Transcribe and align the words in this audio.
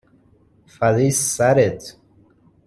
فدای 0.65 1.11
سرت 1.11 1.97